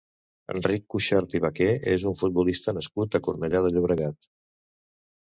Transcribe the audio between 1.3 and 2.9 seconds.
i Vaquer és un futbolista